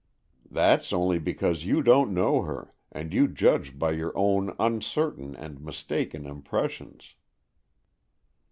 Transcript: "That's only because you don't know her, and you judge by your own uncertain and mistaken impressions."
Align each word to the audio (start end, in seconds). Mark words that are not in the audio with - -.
"That's 0.49 0.91
only 0.91 1.19
because 1.19 1.63
you 1.65 1.83
don't 1.83 2.11
know 2.11 2.41
her, 2.41 2.73
and 2.91 3.13
you 3.13 3.27
judge 3.27 3.77
by 3.77 3.91
your 3.91 4.11
own 4.17 4.55
uncertain 4.59 5.35
and 5.35 5.61
mistaken 5.61 6.25
impressions." 6.25 7.13